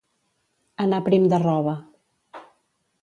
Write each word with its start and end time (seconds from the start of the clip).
Anar 0.85 1.01
prim 1.09 1.29
de 1.35 1.41
roba. 1.45 1.77